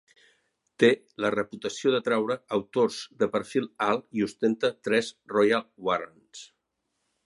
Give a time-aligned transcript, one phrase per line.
[0.83, 0.87] Té
[1.25, 6.47] la reputació d'atraure autors de perfil alt i ostenta tres Royal Warrants.